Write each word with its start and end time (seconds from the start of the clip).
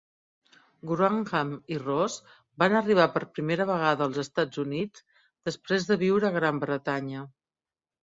Wrangham 0.91 1.51
i 1.75 1.77
Ross 1.81 2.15
van 2.65 2.79
arribar 2.81 3.07
per 3.19 3.23
primera 3.37 3.69
vegada 3.75 4.09
als 4.09 4.21
Estats 4.27 4.65
Units 4.67 5.09
després 5.53 5.91
de 5.95 6.03
viure 6.09 6.31
a 6.31 6.37
Gran 6.43 6.67
Bretanya. 6.69 7.27